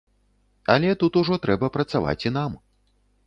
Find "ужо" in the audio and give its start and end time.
1.21-1.37